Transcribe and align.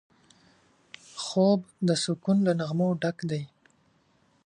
خوب 1.23 1.59
د 1.87 1.89
سکون 2.03 2.37
له 2.47 2.53
نغمو 2.59 2.89
ډک 3.01 3.17
دی 3.29 3.43